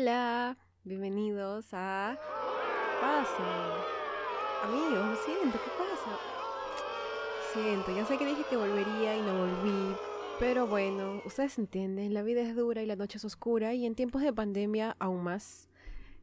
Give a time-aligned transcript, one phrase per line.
[0.00, 2.16] Hola, bienvenidos a...
[2.16, 3.74] ¿Qué pasa?
[4.62, 6.16] Amigos, siento, ¿qué pasa?
[7.52, 9.96] Siento, ya sé que dije que volvería y no volví,
[10.38, 13.96] pero bueno, ustedes entienden, la vida es dura y la noche es oscura y en
[13.96, 15.68] tiempos de pandemia aún más.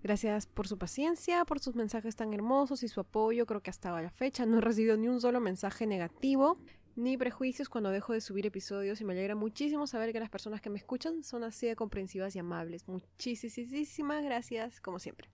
[0.01, 3.45] Gracias por su paciencia, por sus mensajes tan hermosos y su apoyo.
[3.45, 6.57] Creo que hasta la fecha no he recibido ni un solo mensaje negativo
[6.95, 10.61] ni prejuicios cuando dejo de subir episodios y me alegra muchísimo saber que las personas
[10.61, 12.87] que me escuchan son así de comprensivas y amables.
[12.87, 15.29] Muchísimas gracias, como siempre.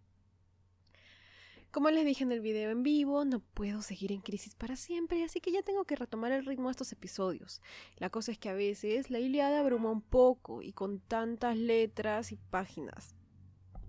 [1.71, 5.23] Como les dije en el video en vivo, no puedo seguir en crisis para siempre,
[5.23, 7.61] así que ya tengo que retomar el ritmo de estos episodios.
[7.95, 12.33] La cosa es que a veces la Iliada abruma un poco y con tantas letras
[12.33, 13.15] y páginas.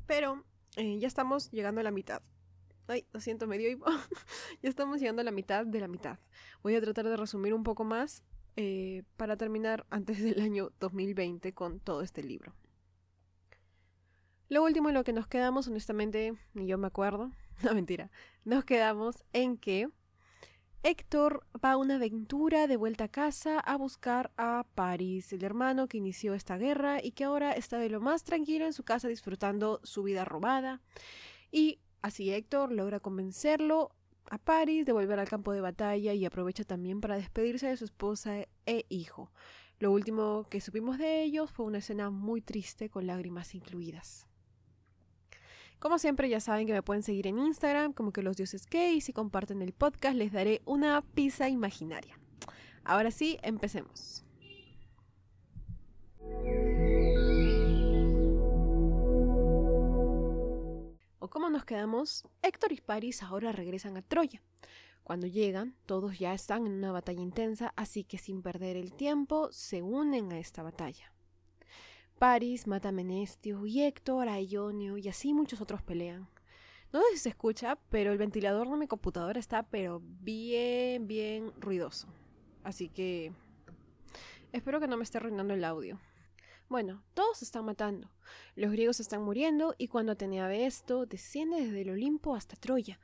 [0.07, 0.45] Pero
[0.77, 2.23] eh, ya estamos llegando a la mitad.
[2.89, 3.79] Ay, lo siento, medio dio
[4.63, 6.19] ya estamos llegando a la mitad de la mitad.
[6.63, 8.23] Voy a tratar de resumir un poco más
[8.57, 12.55] eh, para terminar antes del año 2020 con todo este libro.
[14.49, 17.31] Lo último en lo que nos quedamos, honestamente, ni yo me acuerdo,
[17.63, 18.11] no mentira,
[18.45, 19.89] nos quedamos en que
[20.83, 25.87] Héctor va a una aventura de vuelta a casa a buscar a Paris, el hermano
[25.87, 29.07] que inició esta guerra y que ahora está de lo más tranquilo en su casa
[29.07, 30.81] disfrutando su vida robada.
[31.53, 33.91] Y así Héctor logra convencerlo
[34.31, 37.85] a Paris de volver al campo de batalla y aprovecha también para despedirse de su
[37.85, 39.31] esposa e hijo.
[39.79, 44.27] Lo último que supimos de ellos fue una escena muy triste con lágrimas incluidas.
[45.79, 48.93] Como siempre ya saben que me pueden seguir en Instagram como que los dioses que
[48.93, 52.17] y si comparten el podcast les daré una pizza imaginaria.
[52.85, 54.25] Ahora sí, empecemos.
[61.33, 64.43] Como nos quedamos, Héctor y Paris ahora regresan a Troya.
[65.03, 69.51] Cuando llegan, todos ya están en una batalla intensa, así que sin perder el tiempo,
[69.51, 71.11] se unen a esta batalla.
[72.19, 76.29] Paris mata a Menestio y Héctor a Ionio y así muchos otros pelean.
[76.93, 81.51] No sé si se escucha, pero el ventilador de mi computadora está pero bien, bien
[81.59, 82.09] ruidoso.
[82.63, 83.33] Así que
[84.53, 85.99] espero que no me esté arruinando el audio.
[86.73, 88.09] Bueno, todos están matando.
[88.57, 92.99] Los griegos están muriendo y cuando Atenea ve esto, desciende desde el Olimpo hasta Troya.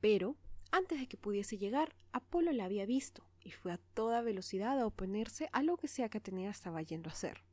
[0.00, 0.36] Pero,
[0.72, 4.86] antes de que pudiese llegar, Apolo la había visto y fue a toda velocidad a
[4.86, 7.44] oponerse a lo que sea que Atenea estaba yendo a hacer.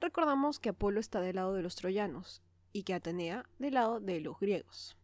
[0.00, 2.40] Recordamos que Apolo está del lado de los troyanos
[2.72, 4.96] y que Atenea del lado de los griegos.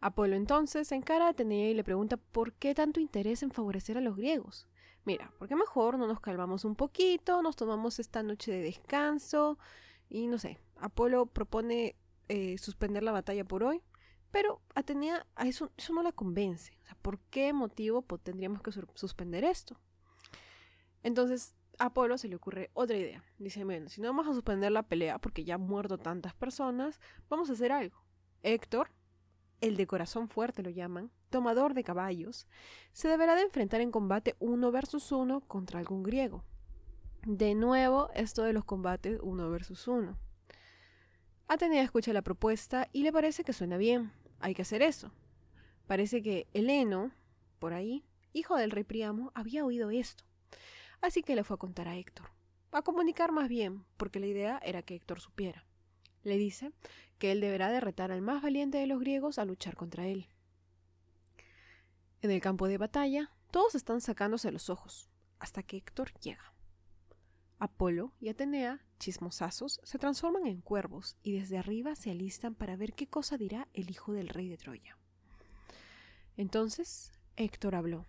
[0.00, 4.00] Apolo entonces encara a Atenea y le pregunta por qué tanto interés en favorecer a
[4.00, 4.66] los griegos.
[5.06, 9.56] Mira, ¿por qué mejor no nos calmamos un poquito, nos tomamos esta noche de descanso
[10.08, 11.94] y no sé, Apolo propone
[12.28, 13.84] eh, suspender la batalla por hoy,
[14.32, 16.76] pero Atenea a eso, no la convence.
[17.02, 19.78] ¿por qué motivo tendríamos que suspender esto?
[21.04, 23.22] Entonces a Apolo se le ocurre otra idea.
[23.38, 27.00] Dice, bueno, si no vamos a suspender la pelea porque ya han muerto tantas personas,
[27.28, 28.02] vamos a hacer algo.
[28.42, 28.90] Héctor,
[29.60, 32.46] el de corazón fuerte lo llaman, tomador de caballos,
[32.92, 36.44] se deberá de enfrentar en combate uno versus uno contra algún griego.
[37.26, 40.18] De nuevo, esto de los combates uno versus uno.
[41.48, 44.12] Atenea escucha la propuesta y le parece que suena bien.
[44.40, 45.12] Hay que hacer eso.
[45.86, 47.12] Parece que Heleno,
[47.58, 50.24] por ahí, hijo del rey Priamo, había oído esto
[51.00, 52.30] Así que le fue a contar a Héctor.
[52.72, 55.64] A comunicar más bien, porque la idea era que Héctor supiera.
[56.22, 56.72] Le dice
[57.18, 60.28] que él deberá derretar al más valiente de los griegos a luchar contra él.
[62.26, 66.52] En el campo de batalla, todos están sacándose los ojos, hasta que Héctor llega.
[67.60, 72.94] Apolo y Atenea, chismosazos, se transforman en cuervos y desde arriba se alistan para ver
[72.94, 74.98] qué cosa dirá el hijo del rey de Troya.
[76.36, 78.06] Entonces Héctor habló.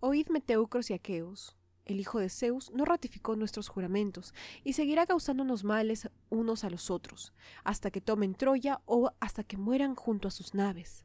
[0.00, 4.34] Oídme teucros y aqueos, el hijo de Zeus, no ratificó nuestros juramentos
[4.64, 9.56] y seguirá causándonos males unos a los otros, hasta que tomen Troya o hasta que
[9.56, 11.04] mueran junto a sus naves.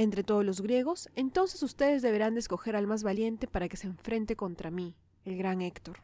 [0.00, 3.86] Entre todos los griegos, entonces ustedes deberán de escoger al más valiente para que se
[3.86, 5.98] enfrente contra mí, el gran Héctor.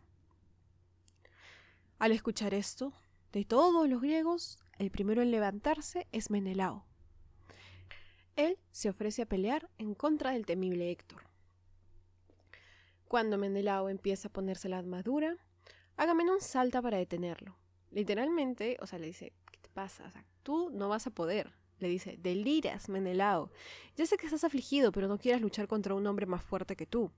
[1.98, 2.93] Al escuchar esto,
[3.32, 6.84] de todos los griegos, el primero en levantarse es Menelao.
[8.37, 11.22] Él se ofrece a pelear en contra del temible Héctor.
[13.08, 15.38] Cuando Menelao empieza a ponerse la armadura,
[15.96, 17.56] Agamenón salta para detenerlo.
[17.90, 20.12] Literalmente, o sea, le dice, ¿qué te pasa?
[20.42, 21.54] Tú no vas a poder.
[21.78, 23.50] Le dice, deliras, Menelao.
[23.96, 26.87] Ya sé que estás afligido, pero no quieras luchar contra un hombre más fuerte que
[26.87, 27.11] tú.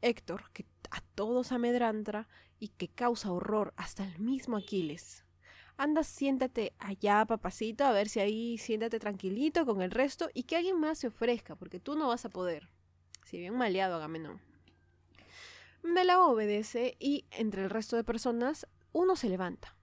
[0.00, 2.28] Héctor, que a todos amedranta
[2.60, 5.24] y que causa horror hasta el mismo Aquiles.
[5.76, 10.56] Anda, siéntate allá, papacito, a ver si ahí siéntate tranquilito con el resto y que
[10.56, 12.70] alguien más se ofrezca, porque tú no vas a poder.
[13.24, 14.40] Si bien maleado, Agamenón.
[15.82, 19.75] Menelao obedece y entre el resto de personas uno se levanta.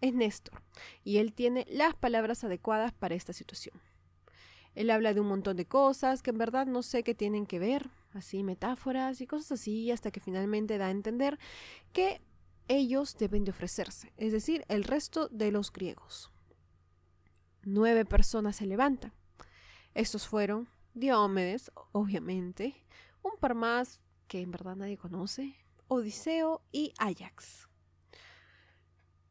[0.00, 0.62] Es Néstor,
[1.04, 3.80] y él tiene las palabras adecuadas para esta situación.
[4.74, 7.58] Él habla de un montón de cosas que en verdad no sé qué tienen que
[7.58, 11.38] ver, así metáforas y cosas así, hasta que finalmente da a entender
[11.92, 12.20] que
[12.68, 16.30] ellos deben de ofrecerse, es decir, el resto de los griegos.
[17.62, 19.12] Nueve personas se levantan.
[19.94, 22.74] Estos fueron Diomedes, obviamente,
[23.22, 25.56] un par más que en verdad nadie conoce,
[25.88, 27.67] Odiseo y Ajax.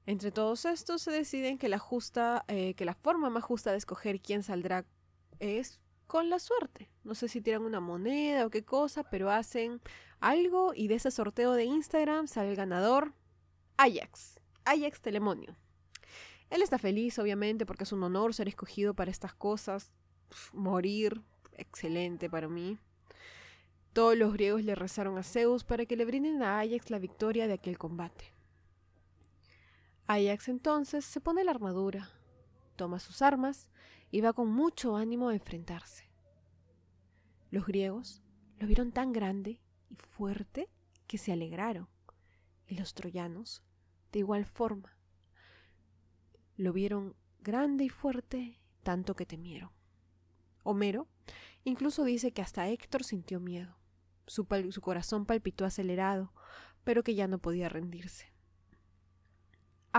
[0.07, 3.77] Entre todos estos se deciden que la, justa, eh, que la forma más justa de
[3.77, 4.85] escoger quién saldrá
[5.39, 6.89] es con la suerte.
[7.03, 9.81] No sé si tiran una moneda o qué cosa, pero hacen
[10.21, 13.11] algo y de ese sorteo de Instagram sale el ganador
[13.75, 15.57] Ajax, Ajax Telemonio.
[16.49, 19.91] Él está feliz, obviamente, porque es un honor ser escogido para estas cosas.
[20.53, 21.21] morir,
[21.57, 22.77] excelente para mí.
[23.91, 27.45] Todos los griegos le rezaron a Zeus para que le brinden a Ajax la victoria
[27.47, 28.36] de aquel combate.
[30.07, 32.09] Ajax entonces se pone la armadura,
[32.77, 33.69] toma sus armas
[34.09, 36.09] y va con mucho ánimo a enfrentarse.
[37.51, 38.23] Los griegos
[38.57, 40.69] lo vieron tan grande y fuerte
[41.07, 41.89] que se alegraron,
[42.67, 43.63] y los troyanos,
[44.11, 44.97] de igual forma,
[46.55, 49.71] lo vieron grande y fuerte tanto que temieron.
[50.63, 51.07] Homero
[51.65, 53.77] incluso dice que hasta Héctor sintió miedo.
[54.25, 56.33] Su, su, corazón palpitó acelerado,
[56.83, 58.36] pero que ya no podía rendirse.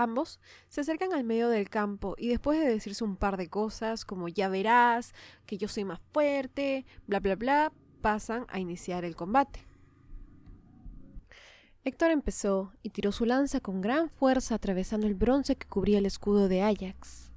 [0.01, 4.05] Ambos se acercan al medio del campo y después de decirse un par de cosas
[4.05, 5.13] como ya verás,
[5.45, 9.65] que yo soy más fuerte, bla bla bla, pasan a iniciar el combate.
[11.83, 16.05] Héctor empezó y tiró su lanza con gran fuerza atravesando el bronce que cubría el
[16.05, 17.33] escudo de Ajax.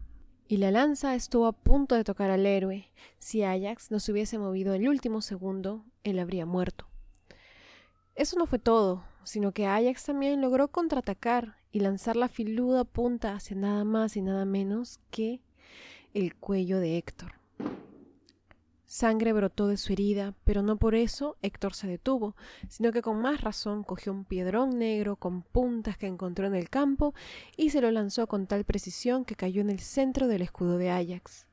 [0.46, 2.92] Y la lanza estuvo a punto de tocar al héroe.
[3.18, 6.86] Si Ajax no se hubiese movido el último segundo, él habría muerto.
[8.14, 13.34] Eso no fue todo, sino que Ajax también logró contraatacar y lanzar la filuda punta
[13.34, 15.40] hacia nada más y nada menos que
[16.14, 17.32] el cuello de Héctor.
[18.84, 22.36] Sangre brotó de su herida, pero no por eso Héctor se detuvo,
[22.68, 26.68] sino que con más razón cogió un piedrón negro con puntas que encontró en el
[26.68, 27.14] campo
[27.56, 30.90] y se lo lanzó con tal precisión que cayó en el centro del escudo de
[30.90, 31.46] Ajax.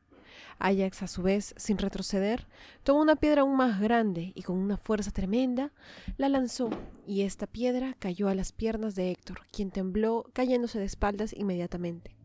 [0.59, 2.47] Ajax, a su vez, sin retroceder,
[2.83, 5.71] tomó una piedra aún más grande y con una fuerza tremenda
[6.17, 6.69] la lanzó,
[7.07, 12.15] y esta piedra cayó a las piernas de Héctor, quien tembló cayéndose de espaldas inmediatamente.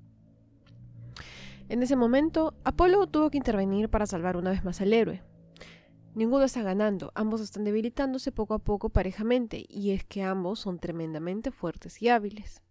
[1.69, 5.23] En ese momento, Apolo tuvo que intervenir para salvar una vez más al héroe.
[6.15, 10.79] Ninguno está ganando, ambos están debilitándose poco a poco parejamente, y es que ambos son
[10.79, 12.63] tremendamente fuertes y hábiles.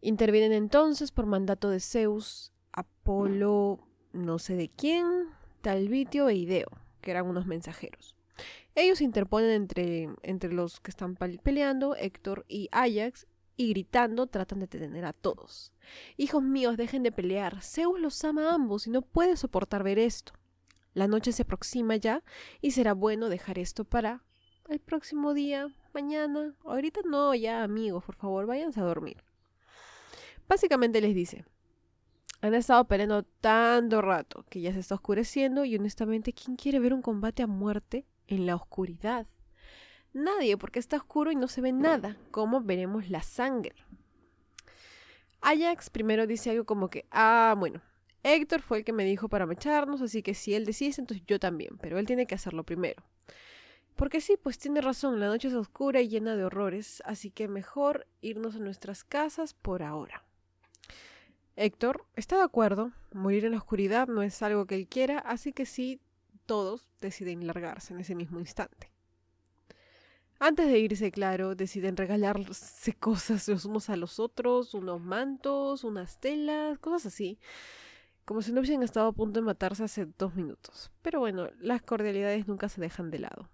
[0.00, 5.04] Intervienen entonces por mandato de Zeus, Apolo, no sé de quién,
[5.60, 6.68] Talvitio e Ideo,
[7.00, 8.16] que eran unos mensajeros.
[8.74, 13.26] Ellos interponen entre, entre los que están peleando, Héctor y Ajax,
[13.56, 15.72] y gritando tratan de detener a todos.
[16.16, 17.62] Hijos míos, dejen de pelear.
[17.62, 20.32] Zeus los ama a ambos y no puede soportar ver esto.
[20.92, 22.22] La noche se aproxima ya
[22.60, 24.24] y será bueno dejar esto para
[24.68, 26.54] el próximo día, mañana.
[26.64, 29.22] Ahorita no, ya amigos, por favor, váyanse a dormir.
[30.48, 31.44] Básicamente les dice,
[32.46, 36.92] han estado peleando tanto rato que ya se está oscureciendo y honestamente, ¿quién quiere ver
[36.92, 39.26] un combate a muerte en la oscuridad?
[40.12, 42.18] Nadie, porque está oscuro y no se ve nada.
[42.30, 43.74] ¿Cómo veremos la sangre?
[45.40, 47.80] Ajax primero dice algo como que, ah, bueno,
[48.22, 51.40] Héctor fue el que me dijo para mecharnos, así que si él decide, entonces yo
[51.40, 53.02] también, pero él tiene que hacerlo primero.
[53.96, 57.48] Porque sí, pues tiene razón, la noche es oscura y llena de horrores, así que
[57.48, 60.23] mejor irnos a nuestras casas por ahora.
[61.56, 65.52] Héctor está de acuerdo, morir en la oscuridad no es algo que él quiera, así
[65.52, 66.00] que sí,
[66.46, 68.90] todos deciden largarse en ese mismo instante.
[70.40, 76.18] Antes de irse, claro, deciden regalarse cosas los unos a los otros, unos mantos, unas
[76.18, 77.38] telas, cosas así.
[78.24, 80.90] Como si no hubiesen estado a punto de matarse hace dos minutos.
[81.02, 83.48] Pero bueno, las cordialidades nunca se dejan de lado.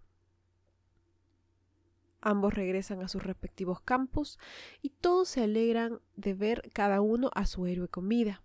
[2.21, 4.39] Ambos regresan a sus respectivos campos
[4.83, 8.43] y todos se alegran de ver cada uno a su héroe con vida.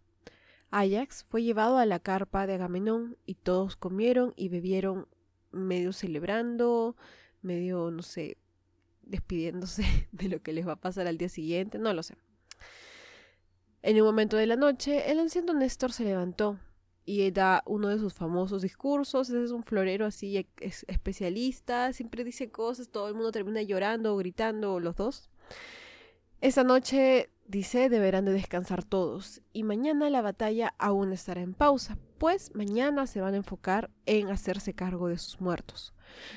[0.71, 5.07] Ajax fue llevado a la carpa de Agamenón y todos comieron y bebieron
[5.51, 6.95] medio celebrando,
[7.41, 8.37] medio, no sé,
[9.03, 12.15] despidiéndose de lo que les va a pasar al día siguiente, no lo sé.
[13.81, 16.59] En un momento de la noche, el anciano Néstor se levantó
[17.05, 19.29] y da uno de sus famosos discursos.
[19.29, 24.79] es un florero así especialista, siempre dice cosas, todo el mundo termina llorando o gritando,
[24.79, 25.29] los dos.
[26.41, 31.97] Esta noche, dice, deberán de descansar todos y mañana la batalla aún estará en pausa,
[32.17, 35.93] pues mañana se van a enfocar en hacerse cargo de sus muertos.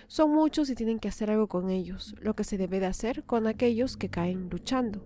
[0.07, 3.25] Son muchos y tienen que hacer algo con ellos, lo que se debe de hacer
[3.25, 5.03] con aquellos que caen luchando.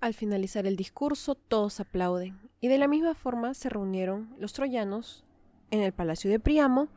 [0.00, 5.24] Al finalizar el discurso, todos aplauden, y de la misma forma se reunieron los troyanos
[5.70, 6.88] en el palacio de Priamo,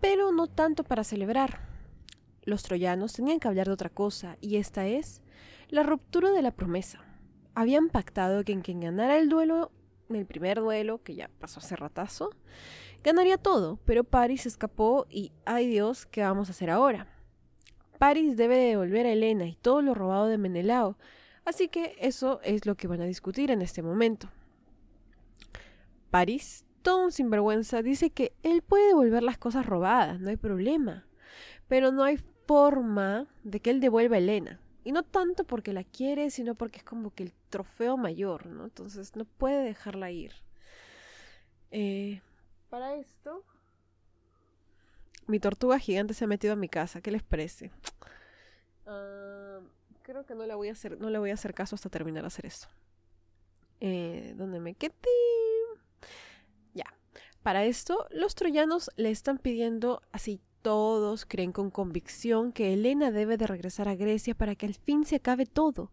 [0.00, 1.60] pero no tanto para celebrar.
[2.44, 5.22] Los troyanos tenían que hablar de otra cosa, y esta es
[5.68, 7.00] la ruptura de la promesa.
[7.54, 9.70] Habían pactado que en quien ganara el duelo,
[10.10, 12.30] el primer duelo, que ya pasó hace ratazo,
[13.04, 17.06] ganaría todo, pero Paris escapó y, ay Dios, ¿qué vamos a hacer ahora?
[17.98, 20.96] Paris debe devolver a Elena y todo lo robado de Menelao,
[21.44, 24.28] Así que eso es lo que van a discutir en este momento.
[26.12, 31.06] Paris, todo un sinvergüenza, dice que él puede devolver las cosas robadas, no hay problema.
[31.68, 34.60] Pero no hay forma de que él devuelva a Elena.
[34.84, 38.64] Y no tanto porque la quiere, sino porque es como que el trofeo mayor, ¿no?
[38.64, 40.34] Entonces no puede dejarla ir.
[41.70, 42.20] Eh,
[42.68, 43.42] para esto,
[45.26, 47.00] mi tortuga gigante se ha metido a mi casa.
[47.00, 47.70] ¿Qué les parece?
[48.84, 49.60] Ah,
[50.02, 52.24] creo que no le voy a hacer, no le voy a hacer caso hasta terminar
[52.24, 52.68] de hacer esto.
[53.80, 54.92] Eh, ¿Dónde me quedé?
[57.42, 63.36] Para esto, los troyanos le están pidiendo, así todos creen con convicción, que Helena debe
[63.36, 65.90] de regresar a Grecia para que al fin se acabe todo.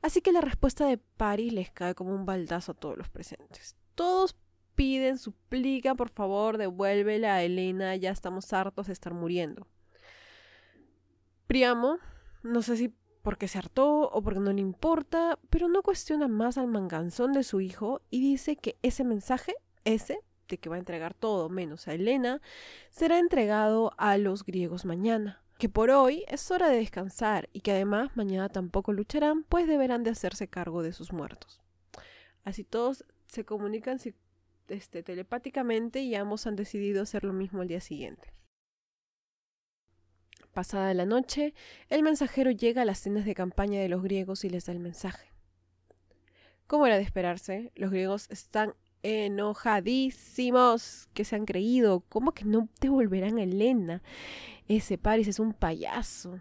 [0.00, 3.76] Así que la respuesta de Paris les cae como un baldazo a todos los presentes.
[3.94, 4.36] Todos
[4.74, 9.66] piden, suplican, por favor, devuélvela a Helena, ya estamos hartos de estar muriendo.
[11.46, 11.98] Priamo,
[12.42, 16.58] no sé si porque se hartó o porque no le importa, pero no cuestiona más
[16.58, 21.14] al manganzón de su hijo y dice que ese mensaje, ese, que va a entregar
[21.14, 22.40] todo menos a Elena,
[22.90, 27.72] será entregado a los griegos mañana, que por hoy es hora de descansar y que
[27.72, 31.60] además mañana tampoco lucharán, pues deberán de hacerse cargo de sus muertos.
[32.44, 33.98] Así todos se comunican
[34.68, 38.32] este, telepáticamente y ambos han decidido hacer lo mismo el día siguiente.
[40.52, 41.52] Pasada la noche,
[41.90, 44.78] el mensajero llega a las tiendas de campaña de los griegos y les da el
[44.78, 45.30] mensaje.
[46.66, 48.74] Como era de esperarse, los griegos están
[49.06, 51.08] enojadísimos.
[51.14, 52.00] que se han creído?
[52.08, 54.02] ¿Cómo que no devolverán a Elena?
[54.68, 56.40] Ese Paris es un payaso.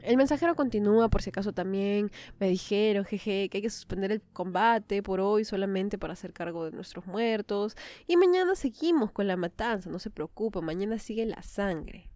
[0.00, 4.20] El mensajero continúa, por si acaso también me dijeron, jeje, que hay que suspender el
[4.32, 7.76] combate por hoy solamente para hacer cargo de nuestros muertos.
[8.08, 12.11] Y mañana seguimos con la matanza, no se preocupe, mañana sigue la sangre.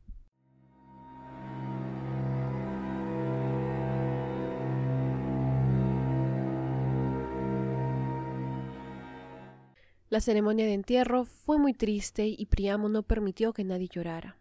[10.09, 14.39] La ceremonia de entierro fue muy triste y Priamo no permitió que nadie llorara.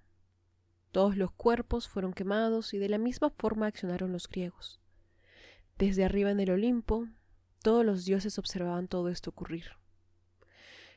[0.91, 4.79] Todos los cuerpos fueron quemados y de la misma forma accionaron los griegos.
[5.79, 7.07] Desde arriba en el Olimpo,
[7.63, 9.71] todos los dioses observaban todo esto ocurrir.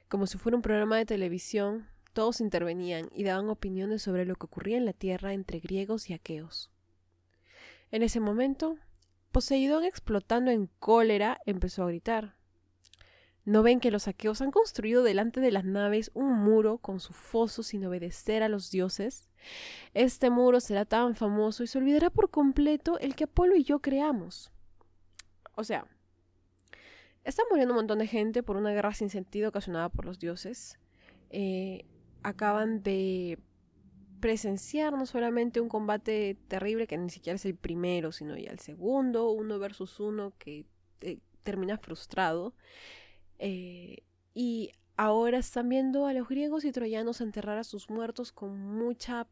[0.08, 4.46] Como si fuera un programa de televisión, todos intervenían y daban opiniones sobre lo que
[4.46, 6.70] ocurría en la tierra entre griegos y aqueos.
[7.90, 8.76] En ese momento,
[9.32, 12.37] Poseidón explotando en cólera empezó a gritar
[13.48, 17.14] ¿No ven que los aqueos han construido delante de las naves un muro con su
[17.14, 19.26] foso sin obedecer a los dioses?
[19.94, 23.78] Este muro será tan famoso y se olvidará por completo el que Apolo y yo
[23.78, 24.52] creamos.
[25.54, 25.86] O sea,
[27.24, 30.78] está muriendo un montón de gente por una guerra sin sentido ocasionada por los dioses.
[31.30, 31.86] Eh,
[32.22, 33.38] acaban de
[34.20, 38.58] presenciar no solamente un combate terrible que ni siquiera es el primero, sino ya el
[38.58, 40.66] segundo, uno versus uno que
[41.00, 42.54] eh, termina frustrado.
[43.38, 44.02] Eh,
[44.34, 49.26] y ahora están viendo a los griegos y troyanos enterrar a sus muertos con mucha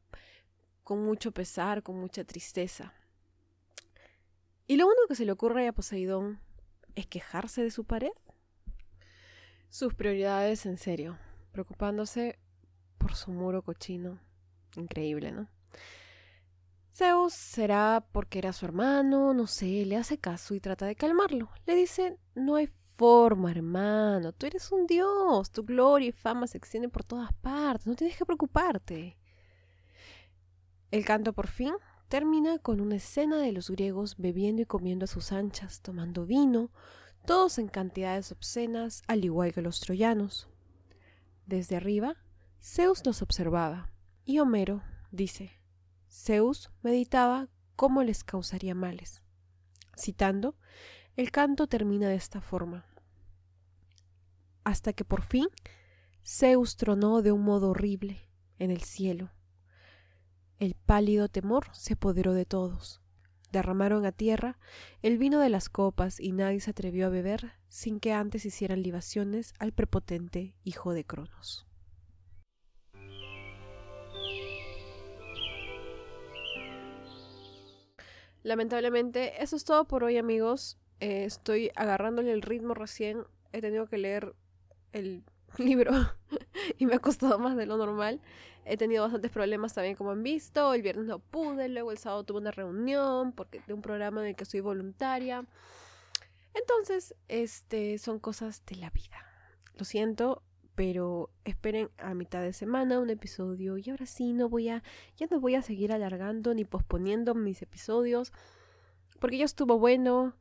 [0.84, 2.94] con mucho pesar, con mucha tristeza.
[4.68, 6.38] Y lo único que se le ocurre a Poseidón
[6.94, 8.12] es quejarse de su pared.
[9.68, 11.18] Sus prioridades en serio,
[11.50, 12.38] preocupándose
[12.98, 14.20] por su muro cochino.
[14.76, 15.48] Increíble, ¿no?
[16.92, 21.50] Zeus será porque era su hermano, no sé, le hace caso y trata de calmarlo.
[21.66, 24.32] Le dice, no hay forma, hermano.
[24.32, 25.50] Tú eres un dios.
[25.50, 27.86] Tu gloria y fama se extienden por todas partes.
[27.86, 29.16] No tienes que preocuparte.
[30.90, 31.74] El canto por fin
[32.08, 36.70] termina con una escena de los griegos bebiendo y comiendo a sus anchas, tomando vino,
[37.24, 40.48] todos en cantidades obscenas, al igual que los troyanos.
[41.46, 42.16] Desde arriba,
[42.62, 43.90] Zeus los observaba,
[44.24, 45.52] y Homero dice,
[46.08, 49.22] Zeus meditaba cómo les causaría males.
[49.96, 50.56] Citando,
[51.16, 52.84] el canto termina de esta forma.
[54.64, 55.46] Hasta que por fin
[56.24, 59.30] Zeus tronó de un modo horrible en el cielo.
[60.58, 63.00] El pálido temor se apoderó de todos.
[63.50, 64.58] Derramaron a tierra
[65.02, 68.82] el vino de las copas y nadie se atrevió a beber sin que antes hicieran
[68.82, 71.66] libaciones al prepotente hijo de Cronos.
[78.42, 80.78] Lamentablemente, eso es todo por hoy amigos.
[81.00, 83.24] Eh, estoy agarrándole el ritmo recién.
[83.52, 84.34] He tenido que leer
[84.92, 85.24] el
[85.58, 85.92] libro
[86.78, 88.20] y me ha costado más de lo normal.
[88.64, 90.74] He tenido bastantes problemas también como han visto.
[90.74, 94.28] El viernes no pude, luego el sábado tuve una reunión porque de un programa en
[94.28, 95.44] el que soy voluntaria.
[96.54, 99.24] Entonces, este son cosas de la vida.
[99.74, 100.42] Lo siento,
[100.74, 104.82] pero esperen a mitad de semana un episodio y ahora sí no voy a
[105.16, 108.32] ya no voy a seguir alargando ni posponiendo mis episodios
[109.18, 110.34] porque ya estuvo bueno,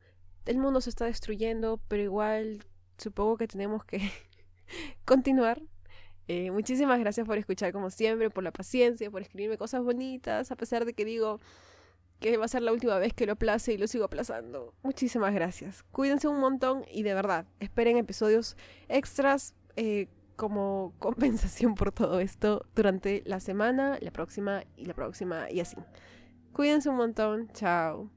[0.46, 2.64] el mundo se está destruyendo, pero igual
[2.98, 4.10] supongo que tenemos que
[5.04, 5.62] continuar.
[6.28, 10.56] Eh, muchísimas gracias por escuchar como siempre, por la paciencia, por escribirme cosas bonitas, a
[10.56, 11.40] pesar de que digo
[12.20, 14.72] que va a ser la última vez que lo aplace y lo sigo aplazando.
[14.82, 15.84] Muchísimas gracias.
[15.92, 18.56] Cuídense un montón y de verdad, esperen episodios
[18.88, 25.50] extras eh, como compensación por todo esto durante la semana, la próxima y la próxima
[25.50, 25.76] y así.
[26.52, 27.50] Cuídense un montón.
[27.52, 28.15] Chao.